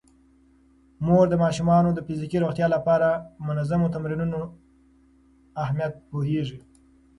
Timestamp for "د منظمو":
3.15-3.93